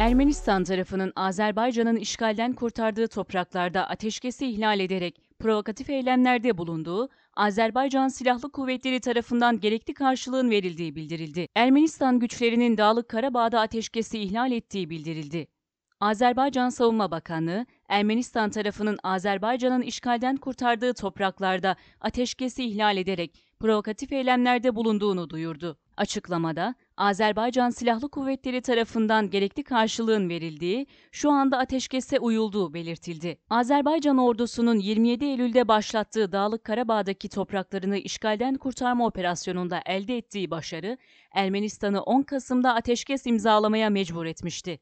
[0.00, 9.00] Ermenistan tarafının Azerbaycan'ın işgalden kurtardığı topraklarda ateşkesi ihlal ederek provokatif eylemlerde bulunduğu, Azerbaycan Silahlı Kuvvetleri
[9.00, 11.48] tarafından gerekli karşılığın verildiği bildirildi.
[11.56, 15.46] Ermenistan güçlerinin Dağlık Karabağ'da ateşkesi ihlal ettiği bildirildi.
[16.00, 25.30] Azerbaycan Savunma Bakanlığı, Ermenistan tarafının Azerbaycan'ın işgalden kurtardığı topraklarda ateşkesi ihlal ederek provokatif eylemlerde bulunduğunu
[25.30, 25.78] duyurdu.
[25.96, 33.38] Açıklamada, Azerbaycan Silahlı Kuvvetleri tarafından gerekli karşılığın verildiği, şu anda ateşkese uyulduğu belirtildi.
[33.50, 40.98] Azerbaycan ordusunun 27 Eylül'de başlattığı Dağlık Karabağ'daki topraklarını işgalden kurtarma operasyonunda elde ettiği başarı,
[41.32, 44.80] Ermenistan'ı 10 Kasım'da ateşkes imzalamaya mecbur etmişti.